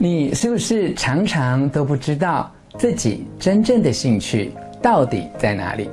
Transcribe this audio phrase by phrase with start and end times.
[0.00, 2.48] 你是不是常常都不知道
[2.78, 5.90] 自己真正的兴趣到底在哪里？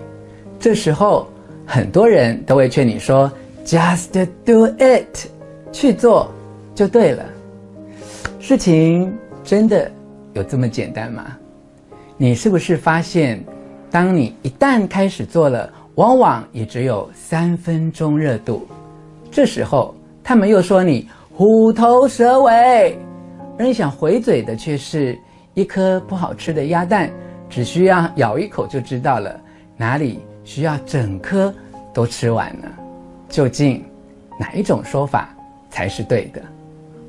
[0.60, 1.28] 这时候，
[1.66, 3.32] 很多人都会劝你说
[3.66, 5.28] ：“Just do it，
[5.72, 6.32] 去做
[6.76, 7.26] 就对了。”
[8.40, 9.12] 事情
[9.44, 9.92] 真的
[10.34, 11.36] 有这么简单吗？
[12.16, 13.44] 你是不是发现，
[13.90, 18.68] 当你一旦开始做了，往往也只有三分钟热度。
[19.32, 22.98] 这时候，他们又说你虎头蛇尾。
[23.58, 25.18] 而你想回嘴的却是
[25.54, 27.10] 一颗不好吃的鸭蛋，
[27.50, 29.40] 只需要咬一口就知道了，
[29.78, 31.54] 哪里需要整颗
[31.94, 32.68] 都吃完呢？
[33.30, 33.82] 究竟
[34.38, 35.34] 哪一种说法
[35.70, 36.42] 才是对的？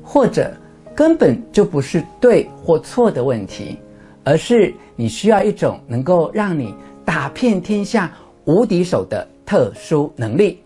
[0.01, 0.53] 或者
[0.95, 3.77] 根本就不是对或错的问题，
[4.23, 6.73] 而是你需要一种能够让你
[7.03, 8.09] 打遍天下
[8.47, 10.63] 无敌手的特殊能力？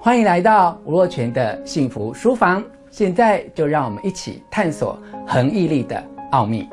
[0.00, 2.60] 欢迎来到吴若权的幸福书房。
[2.90, 6.68] 现在就让我们一起探索恒毅力的奥秘。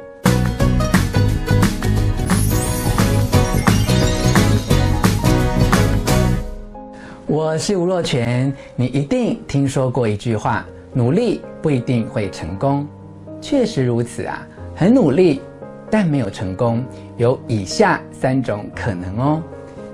[7.27, 12.87] 我是吴若权，你一定听说过一句话：努力不一定会成功。
[13.39, 15.43] 确实如此啊，很努力，
[15.91, 16.83] 但没有成功，
[17.17, 19.43] 有以下三种可能哦。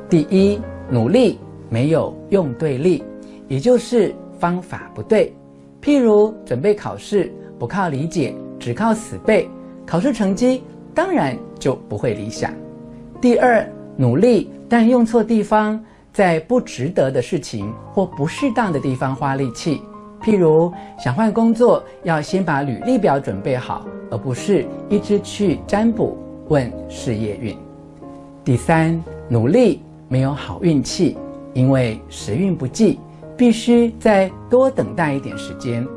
[0.10, 1.38] 第一，努力
[1.70, 3.04] 没有用对力，
[3.48, 5.32] 也就是方法不对。
[5.80, 9.48] 譬如准备考试，不靠理解，只靠死背，
[9.86, 10.64] 考试成绩
[10.96, 12.52] 当然就不会理想。
[13.22, 13.64] 第二，
[13.96, 15.80] 努力但用错地方，
[16.12, 19.80] 在不值得的事情或不适当的地方花力气。
[20.24, 27.56] 譬如想换工作，要先把履历表准备好，而不是一直去占卜问事业运。
[28.44, 31.18] 第三，努力没有好运气，
[31.54, 33.00] 因为时运不济。
[33.38, 35.88] 必须再多等待一点时间，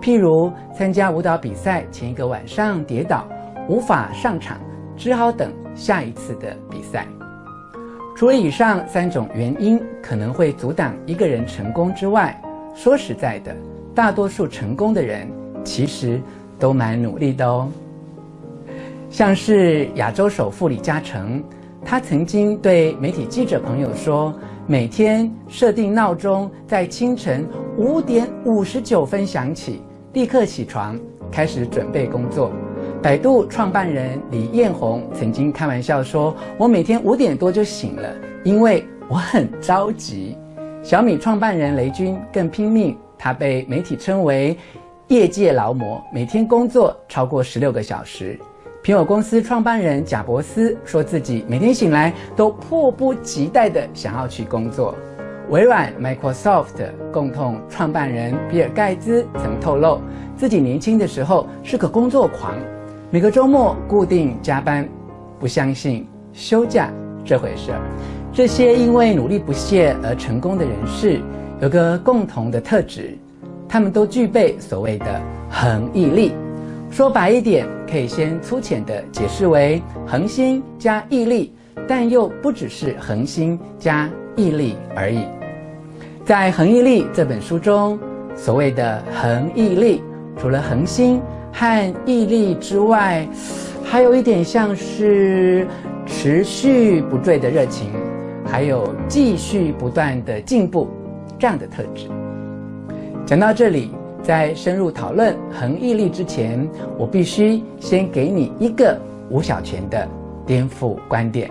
[0.00, 3.26] 譬如参加舞蹈比赛前一个晚上跌倒，
[3.68, 4.60] 无法上场，
[4.96, 7.08] 只好等下一次的比赛。
[8.14, 12.40] 除了以上三种原因可能会阻挡一个人成功之外，
[12.76, 13.52] 说实在的，
[13.92, 15.28] 大多数成功的人
[15.64, 16.22] 其实
[16.60, 17.68] 都蛮努力的哦。
[19.10, 21.42] 像是亚洲首富李嘉诚，
[21.84, 24.34] 他曾经对媒体记者朋友说。
[24.66, 27.46] 每天设定闹钟在清晨
[27.76, 29.82] 五点五十九分响起，
[30.14, 30.98] 立刻起床
[31.30, 32.50] 开始准备工作。
[33.02, 38.10] 百度创办人李彦宏曾经开玩笑说：“我每天五点多就醒了，
[38.42, 40.34] 因为我很着急。”
[40.82, 44.56] 小米创办人雷军更拼命，他被媒体称为
[45.08, 48.40] 业界劳模，每天工作超过十六个小时。
[48.84, 54.94] 苹果公司创办人贾伯斯说自己每天醒来都迫不及待地想要去工作。
[55.48, 60.02] 微软 （Microsoft） 共同创办人比尔盖茨曾透露，
[60.36, 62.54] 自己年轻的时候是个工作狂，
[63.10, 64.86] 每个周末固定加班，
[65.40, 66.92] 不相信休假
[67.24, 67.80] 这回事儿。
[68.34, 71.22] 这些因为努力不懈而成功的人士，
[71.58, 73.16] 有个共同的特质，
[73.66, 76.32] 他们都具备所谓的恒毅力。
[76.94, 81.52] 说白一点，可以先粗浅地解释为恒心加毅力，
[81.88, 85.24] 但又不只是恒心加毅力而已。
[86.24, 87.98] 在《恒毅力》这本书中，
[88.36, 90.04] 所谓的恒毅力，
[90.38, 91.20] 除了恒心
[91.52, 93.26] 和毅力之外，
[93.82, 95.66] 还有一点像是
[96.06, 97.90] 持续不坠的热情，
[98.46, 100.88] 还有继续不断的进步
[101.40, 102.06] 这样的特质。
[103.26, 103.90] 讲到这里。
[104.24, 106.66] 在深入讨论恒毅力之前，
[106.98, 108.98] 我必须先给你一个
[109.28, 110.08] 吴小泉的
[110.46, 111.50] 颠覆观点。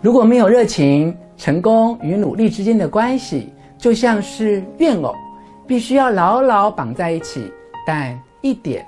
[0.00, 5.14] 如果没有热情，成功与努力之间的关系就像是怨偶，
[5.64, 7.48] 必须要牢牢绑在一起，
[7.86, 8.84] 但一点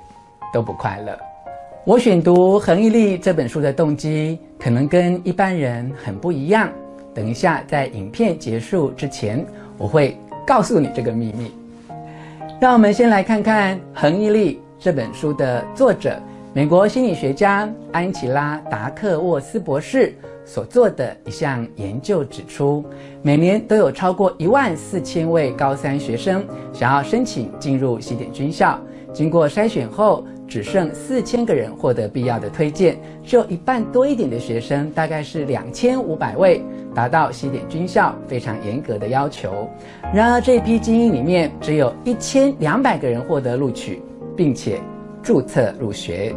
[0.52, 1.16] 都不快乐。
[1.84, 6.68] 我选读《恒毅力》这本书的动机，可能跟一般人很不一样。
[7.14, 9.46] 等一下，在影片结束之前，
[9.78, 11.54] 我会告诉你这个秘密。
[12.60, 16.18] 让我们先来看看《恒毅力》这本书的作者，
[16.52, 20.14] 美国心理学家安琪拉·达克沃斯博士
[20.44, 22.84] 所做的一项研究指出，
[23.22, 28.78] 每年都有超过一万四千位高三学生想要申请进入西点军校，
[29.12, 36.62] 经过筛选后，只剩四千个人获得必要的推荐，只有一半多一点的学生，大概是两千五百位。
[36.94, 39.68] 达到西点军校非常严格的要求，
[40.14, 44.00] 然而这批精英里面只有一千两百个人获得录取，
[44.36, 44.78] 并且
[45.20, 46.32] 注册入学。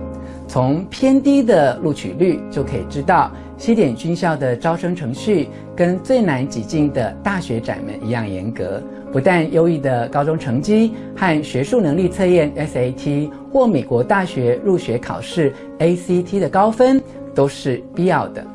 [0.47, 8.81] 从偏低的录取率就可以知道，西点军校的招生程序跟最难挤进的大学长们一样严格。
[9.11, 17.01] 不但优异的高中成绩和学术能力测验 SAT 或美国大学入学考试 ACT 的高分
[17.33, 18.45] 都是必要的，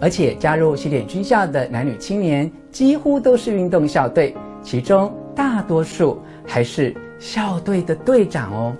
[0.00, 8.74] 而且加入西点军校的男女青年几乎都是运动校队，其中大多数还是校队的队长哦。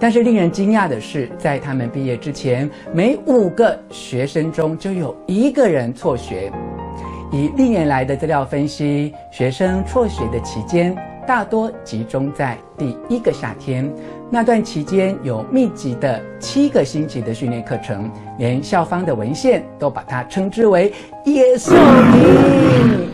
[0.00, 6.50] 但是令人惊讶的是，在他们毕业之前，每五个学生中就有一个人辍学。
[7.30, 10.96] 以历年来的资料分析，学生辍学的期间
[11.28, 13.88] 大多集中在第一个夏天。
[14.30, 20.92] 那段期间有密集的七个星期的训练课程，连校方的文献都把它称之为
[21.26, 23.10] “野兽营”。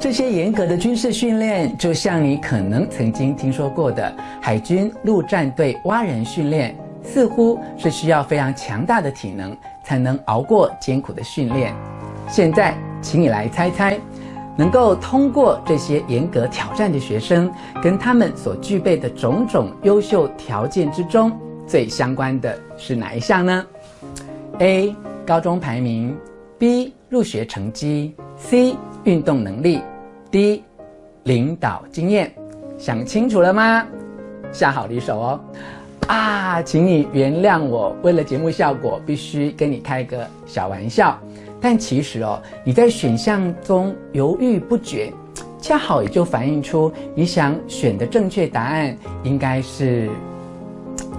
[0.00, 11.74] 这些严格的军事训练，就像你可能曾经听说过的海军陆战队蛙人训练，似乎是需要非常强大的体能才能熬过艰苦的训练。
[12.28, 13.98] 现在，请你来猜猜，
[14.56, 17.50] 能够通过这些严格挑战的学生，
[17.82, 21.32] 跟他们所具备的种种优秀条件之中，
[21.66, 23.66] 最相关的是哪一项呢
[24.60, 24.94] ？A.
[25.26, 26.16] 高中排名
[26.56, 26.94] ，B.
[27.08, 28.76] 入学成绩，C.
[29.08, 29.80] 运动能力
[30.30, 30.62] ，D.
[31.24, 32.30] 领导经验。
[32.76, 33.86] 想清楚了吗？
[34.52, 35.40] 下好离手哦。
[36.08, 41.18] 啊，请你原谅我，为了节目效果，必须跟你开个小玩笑。
[41.58, 45.10] 但其实哦，你在选项中犹豫不决，
[45.58, 50.10] 恰好也就反映出你想选的正确答案应该是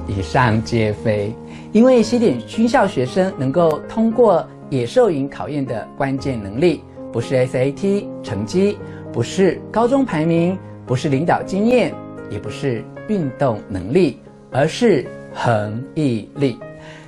[0.07, 1.33] 以上皆非。
[1.71, 8.77] 因为西点军校学生能够通过野兽营考验的关键能力，不是 SAT 成绩，
[9.11, 11.93] 不是高中排名，不是领导经验，
[12.29, 14.19] 也不是运动能力，
[14.51, 16.59] 而是恒毅力。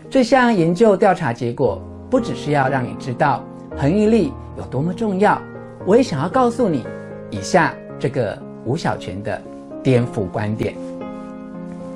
[0.10, 1.82] 这项研究调查结果。
[2.12, 3.42] 不只是要让你知道
[3.78, 5.42] 恒毅力有多么重要，
[5.86, 6.86] 我也想要告诉你
[7.30, 9.42] 以下这个吴小泉的
[9.82, 10.76] 颠覆观点：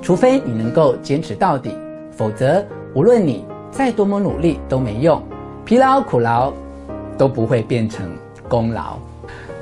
[0.00, 1.76] 除非你能够坚持到底，
[2.10, 2.64] 否则
[2.94, 5.22] 无论你再多么努力都没用，
[5.66, 6.50] 疲劳苦劳
[7.16, 8.10] 都不会变成
[8.48, 8.98] 功劳。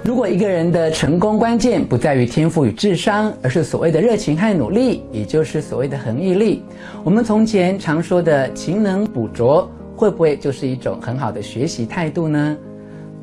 [0.03, 6.63] 如果一个人的成功关键不在于天赋与智商，而是所谓的热情和努力，也就是所谓的恒毅力，
[7.03, 9.69] 我们从前常说的勤能补拙。
[9.97, 12.57] 会不会就是一种很好的学习态度呢？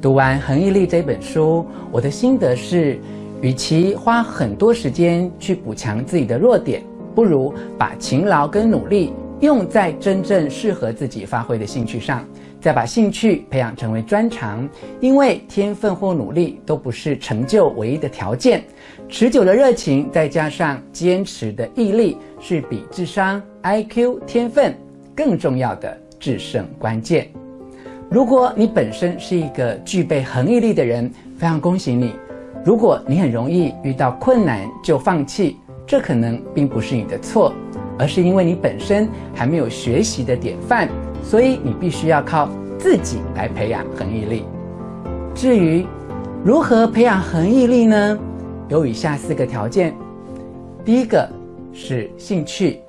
[0.02, 2.98] 读完《恒毅力》这本书，我的心得是，
[3.42, 6.82] 与其花很多时间去补强自己的弱点，
[7.14, 9.12] 不如把勤劳跟努力
[9.42, 12.26] 用在真正适合自己发挥的兴趣上，
[12.62, 14.70] 再把兴趣培养成为专长。
[15.00, 18.64] 因为天分或努力都不是成就唯一的条件，
[19.10, 24.74] 持久的热情再加上坚持的毅力，是比智商、IQ、天分
[25.14, 25.98] 更重要的。
[26.22, 27.28] 制胜关键。
[28.08, 32.14] 如果你本身是一个具备恒毅力的人，非常恭喜你。
[32.64, 37.52] 如果你很容易遇到困难就放弃，这可能并不是你的错，
[37.98, 40.88] 而是因为你本身还没有学习的典范，
[41.24, 44.46] 所以你必须要靠自己来培养恒毅力。
[45.34, 45.86] 至于
[46.44, 48.20] 如何培养恒毅力呢？
[48.70, 49.94] 有以下四个条件。
[50.84, 51.30] 第一个
[51.74, 52.80] 是兴趣。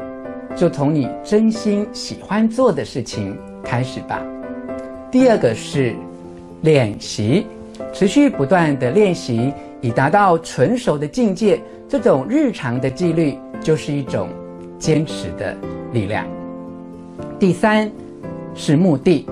[0.55, 3.34] 就从你真心喜欢做的事情
[3.64, 4.23] 开始吧。
[5.11, 5.94] 第二个是
[6.61, 7.46] 练习，
[7.90, 9.50] 持续不断的练习，
[9.81, 11.58] 以达到纯熟的境界。
[11.88, 14.29] 这种日常的纪律就是一种
[14.79, 15.56] 坚持的
[15.93, 16.27] 力量。
[17.39, 17.91] 第三
[18.55, 19.27] 是目的，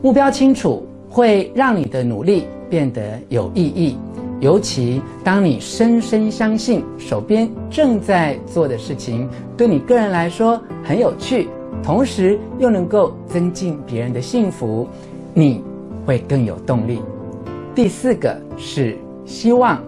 [0.00, 3.96] 目标清楚会让你的努力变得有意义。
[4.40, 11.48] 尤其当你深深相信手边正在做的事情对你个人来说很有趣，
[11.80, 14.88] 同时又能够增进别人的幸福，
[15.32, 15.62] 你
[16.04, 17.00] 会更有动力。
[17.72, 19.80] 第四个是希望，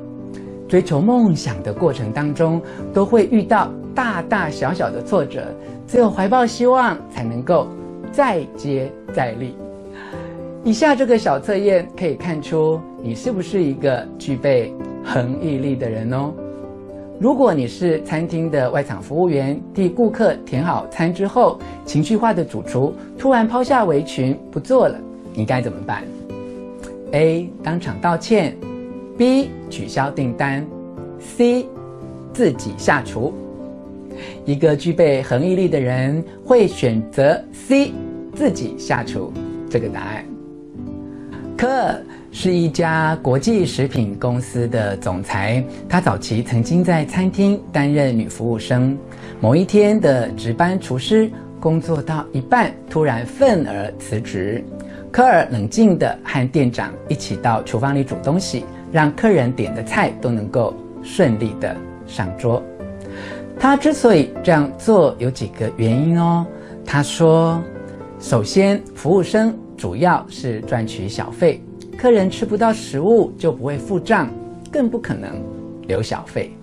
[0.69, 5.45] 追求梦想的过程当中都会遇到大大小小的挫折，
[5.87, 7.69] 只有怀抱希望才能够
[8.11, 9.55] 再接再厉。
[10.65, 14.75] 以下这个小测验可以看出你是不是一个具备
[15.05, 16.33] 恒毅力的人哦。
[17.21, 24.99] 如果你是餐厅的外场服务员，替顾客填好餐之后，情绪化的主厨突然抛下围裙不做了，
[25.33, 26.03] 你该怎么办
[27.13, 27.49] ？A.
[27.63, 28.57] 当场道歉
[29.17, 29.51] ，B.
[29.71, 30.67] 取消订单
[31.21, 31.69] ，C.
[32.33, 33.33] 自己下厨。
[34.45, 37.93] 一个具备恒毅力的人会选择 C.
[38.35, 39.33] 自己下厨
[39.71, 40.25] 这个答案。
[41.57, 42.03] 科尔
[42.33, 45.65] 是一家国际食品公司的总裁。
[45.89, 48.99] 他早期曾经在餐厅担任女服务生。
[49.41, 51.31] 某一天的值班厨师
[51.61, 54.65] 工作到一半，突然愤而辞职。
[55.13, 62.61] 科尔冷静地和店长一起到厨房里煮东西，让客人点的菜都能够顺利地上桌。
[63.59, 66.47] 他之所以这样做，有几个原因哦。
[66.85, 67.61] 他说
[68.21, 71.63] ：“首先，服务生主要是赚取小费，
[71.97, 74.29] 客人吃不到食物就不会付账，
[74.71, 75.31] 更不可能
[75.87, 76.55] 留小费。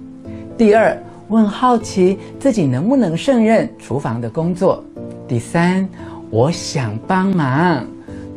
[0.57, 0.95] 第二，
[1.27, 4.83] 我很好奇自己能不能胜任厨房的工作。
[5.27, 5.87] 第三，
[6.29, 7.83] 我想帮忙。”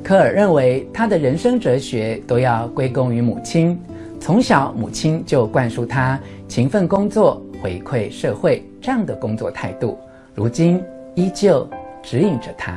[0.03, 3.79] 科尔认为，他的人生哲学都要归功于母亲。
[4.21, 6.19] 从小，母亲就灌输他
[6.49, 9.99] 勤奋工作、回馈社会这样的工作态度。
[10.35, 11.67] 如今，依旧
[12.03, 12.75] 指引着他，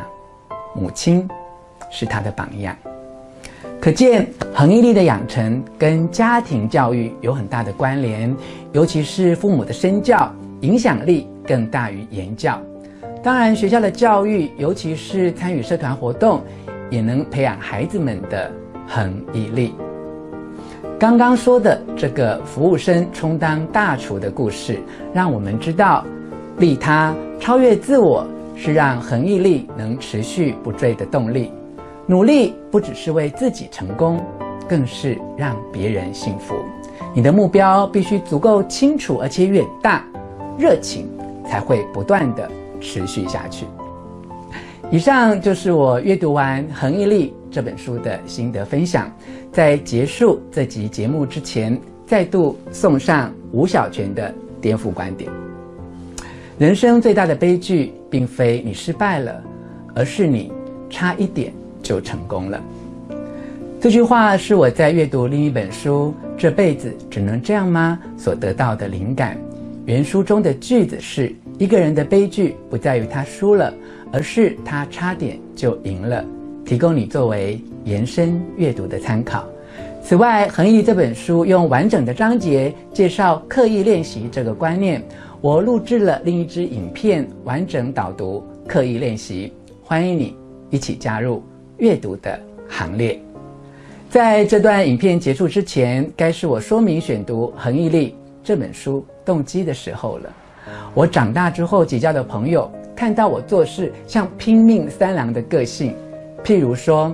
[0.74, 1.28] 母亲
[1.92, 2.74] 是他的榜样。
[3.82, 4.26] 可见
[4.56, 8.34] 恒毅力的养成跟家庭教育有很大的关联，
[8.72, 12.58] 尤其是父母的身教影响力更大于言教。
[13.22, 16.42] 当然，学校的教育，尤其是参与社团活动，
[16.90, 18.50] 也能培养孩子们的
[18.88, 19.74] 恒毅力。
[21.00, 24.80] 刚刚说的这个服务生充当大厨的故事，
[25.14, 26.04] 让我们知道。
[26.58, 28.26] 利他超越自我，
[28.56, 31.52] 是让恒毅力能持续不坠的动力。
[32.08, 34.20] 努力不只是为自己成功，
[34.68, 36.56] 更是让别人幸福。
[37.14, 40.04] 你的目标必须足够清楚而且远大，
[40.58, 41.08] 热情
[41.48, 42.50] 才会不断地
[42.82, 43.68] 持续下去。
[44.90, 49.12] 以上就是我阅读完《恒毅力》这本书的心得分享。
[49.52, 55.32] 在结束这集节目之前，再度送上吴小泉的颠覆观点。
[56.58, 59.44] 人生最大的悲剧，并非你失败了，
[59.94, 60.52] 而是你
[60.90, 62.62] 差一点就成功了。
[63.80, 69.38] 这句话是我在阅读另一本书《这辈子只能这样吗》所得到的灵感。
[69.86, 73.72] 原书中的句子是：一个人的悲剧不在于他输了，
[74.12, 76.26] 而是他差点就赢了。
[76.68, 79.48] 提供你作为延伸阅读的参考。
[80.04, 85.02] 此外，《恒毅》这本书用完整的章节介绍刻意练习这个观念。
[85.40, 90.36] 我录制了另一支影片，完整导读刻意练习，欢迎你
[90.70, 91.42] 一起加入
[91.78, 93.18] 阅读的行列。
[94.10, 98.10] 在这段影片结束之前，该是我说明选读《恒毅力》
[98.44, 100.30] 这本书动机的时候了。
[100.94, 105.94] 我长大之后结交的朋友，看到我做事像拼命三郎的个性，
[106.48, 107.14] 譬如说，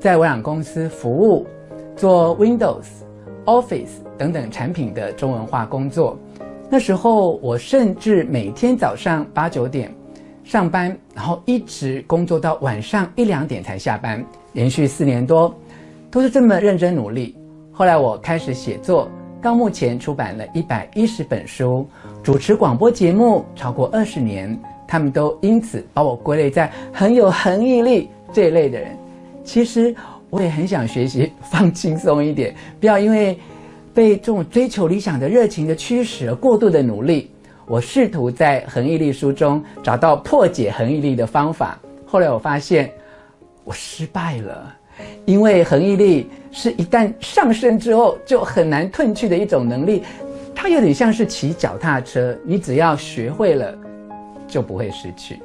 [0.00, 1.46] 在微软公司服务，
[1.94, 2.82] 做 Windows、
[3.44, 6.18] Office 等等产品的中文化工作。
[6.68, 9.94] 那时候，我甚至每天早上八九点
[10.42, 15.54] 上班，然后一直工作到晚上一两点才下班，连续四年多，
[16.10, 17.36] 都是这么认真努力。
[17.70, 19.08] 后来我开始写作，
[19.40, 21.88] 到目前出版了一百一十本书，
[22.20, 28.96] 主持广播节目超过二十年，他们都因此把我归类在很有恒毅力这一类的人。
[29.44, 29.94] 其实
[30.30, 33.38] 我也很想学习放轻松一点，不要因为。
[33.96, 37.30] 被这种追求理想的热情的驱使而过度的努力，
[37.64, 41.80] 我试图在《恒毅力》书中找到破解恒毅力的方法。
[42.04, 42.92] 后来我发现
[43.64, 44.76] 我失败了，
[45.24, 50.02] 因为恒毅力是一旦上升之后就很难褪去的一种能力，
[50.54, 53.74] 它有点像是骑脚踏车，你只要学会了
[54.46, 55.40] 就不会失去。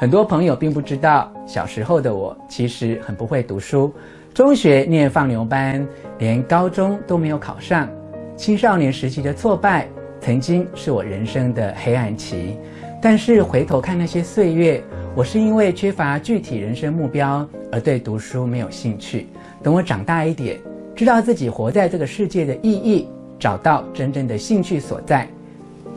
[0.00, 3.92] 很多朋友并不知道，小时候的我其实很不会读书。
[4.32, 5.86] 中学念放牛班，
[6.18, 7.86] 连高中都没有考上。
[8.34, 9.86] 青少年时期的挫败，
[10.18, 12.56] 曾经是我人生的黑暗期。
[13.02, 14.82] 但是回头看那些岁月，
[15.14, 19.26] 我是因为缺乏具体人生目标而对读书没有兴趣。
[19.62, 20.58] 等我长大一点，
[20.96, 23.06] 知道自己活在这个世界的意义，
[23.38, 25.28] 找到真正的兴趣所在，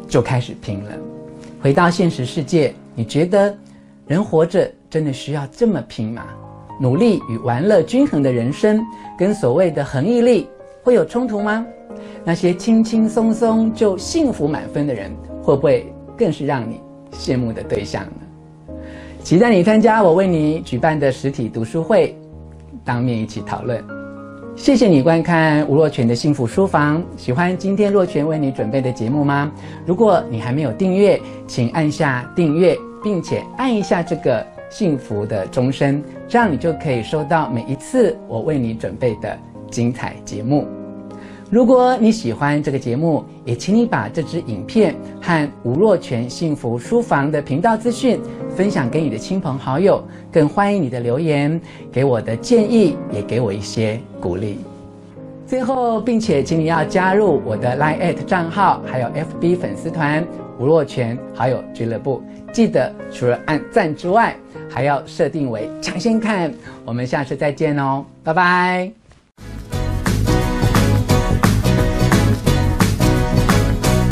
[0.10, 0.92] 就开始拼了。
[1.62, 3.56] 回到现实世界，你觉得
[4.14, 6.24] 人活着真的需要这么拼吗？
[6.80, 8.80] 努力与玩乐均衡的人生，
[9.18, 10.48] 跟所谓的恒毅力
[10.84, 11.66] 会有冲突吗？
[12.24, 16.80] 那些轻轻松松就幸福满分的人，会不会更是让你
[17.12, 18.78] 羡慕的对象呢？
[19.24, 22.16] 期待你参加我为你举办的实体读书会，
[22.86, 23.84] 当面一起讨论。
[24.56, 27.04] 谢谢你观看吴若泉的幸福书房。
[27.18, 29.52] 喜欢今天若泉为你准备的节目吗？
[29.88, 34.46] 如果你还没有订阅，请按下订阅，并且按一下这个。
[34.70, 39.38] 幸福的钟声，这样你就可以收到每一次我为你准备的
[39.70, 40.66] 精彩节目。
[41.52, 48.20] 如果你喜欢这个节目，也请你把这支影片和吴若泉幸福书房的频道资讯
[48.56, 54.58] 分享给你的亲朋好友，更欢迎你的留言，给我的建议，也给我一些鼓励。
[55.46, 60.26] 最后，并且请你要加入我的 Line@ 账号，还有 FB 粉丝团
[60.60, 62.24] 吴若权好友俱乐部。
[62.52, 64.36] 记得除了按赞之外，
[64.70, 66.54] 还要设定为抢先看。
[66.86, 69.03] 我们下次再见哦，拜拜。